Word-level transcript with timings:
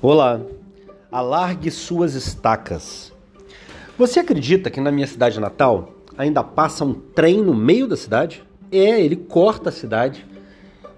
Olá, 0.00 0.40
alargue 1.10 1.72
suas 1.72 2.14
estacas. 2.14 3.12
Você 3.98 4.20
acredita 4.20 4.70
que 4.70 4.80
na 4.80 4.92
minha 4.92 5.08
cidade 5.08 5.40
natal 5.40 5.92
ainda 6.16 6.44
passa 6.44 6.84
um 6.84 6.94
trem 6.94 7.42
no 7.42 7.52
meio 7.52 7.88
da 7.88 7.96
cidade? 7.96 8.44
É, 8.70 9.00
ele 9.00 9.16
corta 9.16 9.70
a 9.70 9.72
cidade. 9.72 10.24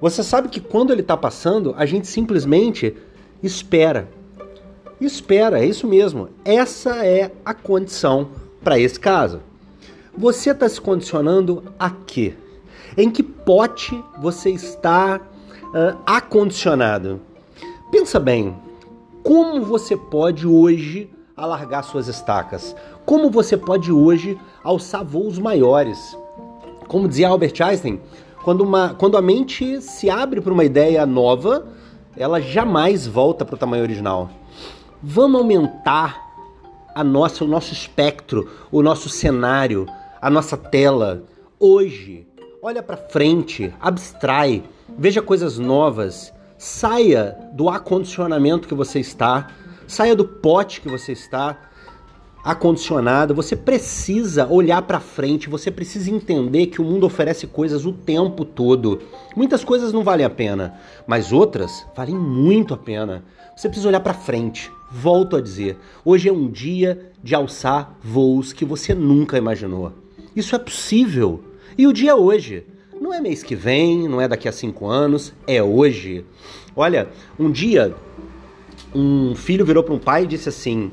Você 0.02 0.22
sabe 0.22 0.50
que 0.50 0.60
quando 0.60 0.92
ele 0.92 1.00
está 1.00 1.16
passando, 1.16 1.74
a 1.78 1.86
gente 1.86 2.06
simplesmente 2.08 2.94
espera. 3.42 4.06
Espera, 5.00 5.58
é 5.58 5.64
isso 5.64 5.86
mesmo. 5.86 6.28
Essa 6.44 7.02
é 7.02 7.32
a 7.42 7.54
condição 7.54 8.28
para 8.62 8.78
esse 8.78 9.00
caso. 9.00 9.40
Você 10.14 10.50
está 10.50 10.68
se 10.68 10.78
condicionando 10.78 11.72
a 11.78 11.88
quê? 11.88 12.34
Em 12.98 13.10
que 13.10 13.22
pote 13.22 13.98
você 14.18 14.50
está 14.50 15.22
uh, 15.68 15.98
acondicionado? 16.04 17.18
Pensa 17.90 18.20
bem, 18.20 18.54
como 19.22 19.62
você 19.62 19.96
pode 19.96 20.46
hoje 20.46 21.10
alargar 21.36 21.84
suas 21.84 22.08
estacas? 22.08 22.74
Como 23.04 23.30
você 23.30 23.56
pode 23.56 23.92
hoje 23.92 24.38
alçar 24.64 25.04
voos 25.04 25.38
maiores? 25.38 26.16
Como 26.88 27.08
dizia 27.08 27.28
Albert 27.28 27.54
Einstein, 27.60 28.00
quando, 28.42 28.62
uma, 28.62 28.94
quando 28.94 29.16
a 29.16 29.22
mente 29.22 29.80
se 29.80 30.08
abre 30.08 30.40
para 30.40 30.52
uma 30.52 30.64
ideia 30.64 31.04
nova, 31.04 31.66
ela 32.16 32.40
jamais 32.40 33.06
volta 33.06 33.44
para 33.44 33.54
o 33.54 33.58
tamanho 33.58 33.82
original. 33.82 34.30
Vamos 35.02 35.40
aumentar 35.40 36.18
a 36.94 37.04
nossa, 37.04 37.44
o 37.44 37.48
nosso 37.48 37.72
espectro, 37.72 38.48
o 38.72 38.82
nosso 38.82 39.08
cenário, 39.08 39.86
a 40.20 40.30
nossa 40.30 40.56
tela. 40.56 41.24
Hoje, 41.58 42.26
olha 42.62 42.82
para 42.82 42.96
frente, 42.96 43.72
abstrai, 43.80 44.62
veja 44.98 45.22
coisas 45.22 45.58
novas 45.58 46.32
Saia 46.62 47.38
do 47.54 47.70
acondicionamento 47.70 48.68
que 48.68 48.74
você 48.74 49.00
está, 49.00 49.46
saia 49.88 50.14
do 50.14 50.26
pote 50.26 50.82
que 50.82 50.90
você 50.90 51.12
está 51.12 51.58
acondicionado. 52.44 53.34
Você 53.34 53.56
precisa 53.56 54.46
olhar 54.46 54.82
para 54.82 55.00
frente, 55.00 55.48
você 55.48 55.70
precisa 55.70 56.10
entender 56.10 56.66
que 56.66 56.78
o 56.78 56.84
mundo 56.84 57.06
oferece 57.06 57.46
coisas 57.46 57.86
o 57.86 57.94
tempo 57.94 58.44
todo. 58.44 59.00
Muitas 59.34 59.64
coisas 59.64 59.90
não 59.90 60.04
valem 60.04 60.26
a 60.26 60.28
pena, 60.28 60.74
mas 61.06 61.32
outras 61.32 61.86
valem 61.96 62.14
muito 62.14 62.74
a 62.74 62.76
pena. 62.76 63.24
Você 63.56 63.66
precisa 63.66 63.88
olhar 63.88 64.00
para 64.00 64.12
frente. 64.12 64.70
Volto 64.92 65.36
a 65.36 65.40
dizer, 65.40 65.78
hoje 66.04 66.28
é 66.28 66.32
um 66.32 66.46
dia 66.46 67.10
de 67.22 67.34
alçar 67.34 67.96
voos 68.02 68.52
que 68.52 68.66
você 68.66 68.94
nunca 68.94 69.38
imaginou. 69.38 69.94
Isso 70.36 70.54
é 70.54 70.58
possível. 70.58 71.42
E 71.78 71.86
o 71.86 71.92
dia 71.94 72.10
é 72.10 72.14
hoje. 72.14 72.66
Não 73.10 73.16
é 73.16 73.20
mês 73.20 73.42
que 73.42 73.56
vem, 73.56 74.06
não 74.06 74.20
é 74.20 74.28
daqui 74.28 74.48
a 74.48 74.52
cinco 74.52 74.86
anos, 74.86 75.32
é 75.44 75.60
hoje. 75.60 76.24
Olha, 76.76 77.08
um 77.36 77.50
dia 77.50 77.92
um 78.94 79.34
filho 79.34 79.64
virou 79.64 79.82
para 79.82 79.92
um 79.92 79.98
pai 79.98 80.22
e 80.22 80.26
disse 80.28 80.48
assim: 80.48 80.92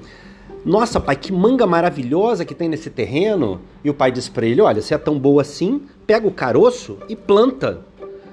Nossa, 0.66 1.00
pai, 1.00 1.16
que 1.16 1.32
manga 1.32 1.68
maravilhosa 1.68 2.44
que 2.44 2.56
tem 2.56 2.68
nesse 2.68 2.90
terreno. 2.90 3.62
E 3.84 3.90
o 3.92 3.94
pai 3.94 4.12
disse 4.12 4.32
para 4.32 4.48
ele: 4.48 4.62
Olha, 4.62 4.82
se 4.82 4.96
é 4.96 4.98
tão 4.98 5.20
boa 5.20 5.44
assim, 5.44 5.84
pega 6.08 6.28
o 6.28 6.32
caroço 6.32 6.98
e 7.08 7.16
planta. 7.16 7.82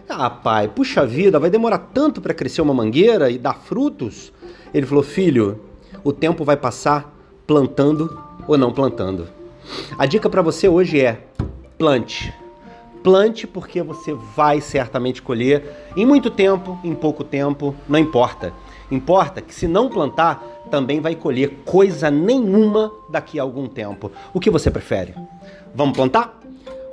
Ah, 0.09 0.31
pai, 0.31 0.67
puxa 0.67 1.05
vida, 1.05 1.39
vai 1.39 1.51
demorar 1.51 1.77
tanto 1.93 2.23
para 2.23 2.33
crescer 2.33 2.63
uma 2.63 2.73
mangueira 2.73 3.31
e 3.31 3.37
dar 3.37 3.53
frutos? 3.53 4.33
Ele 4.73 4.87
falou: 4.87 5.05
Filho, 5.05 5.61
o 6.03 6.11
tempo 6.11 6.43
vai 6.43 6.57
passar 6.57 7.15
plantando 7.47 8.19
ou 8.49 8.57
não 8.57 8.73
plantando. 8.73 9.29
A 9.99 10.07
dica 10.07 10.31
para 10.31 10.41
você 10.41 10.67
hoje 10.69 11.03
é: 11.03 11.23
plante 11.77 12.33
Plante 13.05 13.47
porque 13.47 13.81
você 13.83 14.17
vai 14.35 14.63
certamente 14.63 15.21
colher 15.21 15.93
em 15.95 16.07
muito 16.07 16.31
tempo, 16.31 16.79
em 16.83 16.95
pouco 16.95 17.23
tempo, 17.23 17.75
não 17.87 17.99
importa. 17.99 18.55
Importa 18.91 19.43
que 19.43 19.55
se 19.55 19.69
não 19.69 19.91
plantar, 19.91 20.43
também 20.71 21.01
vai 21.01 21.15
colher 21.15 21.51
coisa 21.67 22.11
nenhuma 22.11 22.91
daqui 23.11 23.39
a 23.39 23.43
algum 23.43 23.69
tempo. 23.69 24.11
O 24.33 24.41
que 24.41 24.49
você 24.49 24.71
prefere? 24.71 25.15
Vamos 25.75 25.95
plantar? 25.95 26.41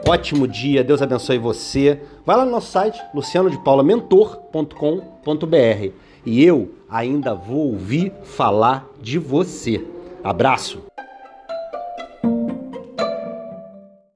Ótimo 0.05 0.49
dia, 0.49 0.83
Deus 0.83 1.01
abençoe 1.01 1.37
você. 1.37 2.01
Vai 2.25 2.35
lá 2.35 2.43
no 2.43 2.51
nosso 2.51 2.71
site, 2.71 3.01
lucianodepaulamentor.com.br 3.13 5.91
e 6.25 6.43
eu 6.43 6.73
ainda 6.89 7.33
vou 7.33 7.71
ouvir 7.71 8.11
falar 8.23 8.85
de 8.99 9.17
você. 9.17 9.81
Abraço! 10.21 10.90